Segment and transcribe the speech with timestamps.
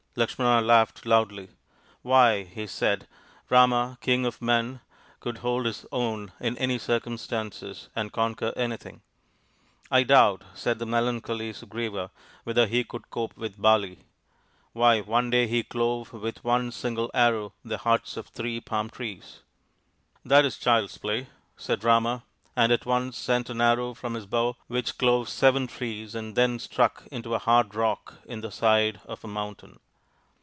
[0.17, 1.51] Lakshmana laughed loudly.
[1.05, 1.51] ;<
[2.11, 3.07] Why," he said,"
[3.49, 4.81] Rama, King of Men,
[5.21, 9.03] could hold his own in any circumstances and conquer anything!""
[9.99, 12.11] I doubt," said the melancholy Sugriva,"
[12.43, 13.99] whether 30 THE INDIAN STORY BOOK he could cope with Bali.
[14.73, 19.43] Why, one day he clove with one single arrow the hearts of three palm trees.""
[20.25, 22.23] That is child's play," said Rama,
[22.53, 26.59] and at once sent an arrow from his bow which clove seven trees and then
[26.59, 29.79] stuck into a hard rock in the side of a mountain.